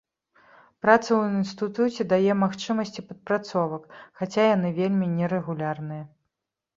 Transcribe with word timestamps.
Праца 0.83 1.07
ў 1.19 1.41
інстытуце 1.41 2.01
дае 2.13 2.33
магчымасці 2.43 3.03
падпрацовак, 3.09 3.83
хаця 4.23 4.47
яны 4.55 4.69
вельмі 4.79 5.11
нерэгулярныя. 5.19 6.03